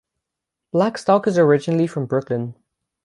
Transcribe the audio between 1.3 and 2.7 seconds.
originally from Brooklyn.